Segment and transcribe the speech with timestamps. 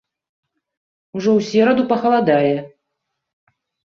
[1.19, 2.55] Ужо ў сераду пахаладае.